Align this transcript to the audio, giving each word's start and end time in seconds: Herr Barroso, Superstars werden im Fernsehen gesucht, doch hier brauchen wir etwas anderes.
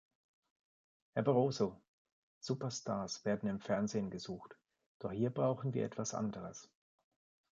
Herr 1.13 1.21
Barroso, 1.21 1.79
Superstars 2.39 3.23
werden 3.23 3.47
im 3.47 3.59
Fernsehen 3.59 4.09
gesucht, 4.09 4.57
doch 4.97 5.11
hier 5.11 5.29
brauchen 5.29 5.75
wir 5.75 5.85
etwas 5.85 6.15
anderes. 6.15 6.71